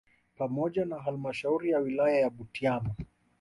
[0.37, 2.95] Pamoja na halmashauri ya wilaya ya Butiama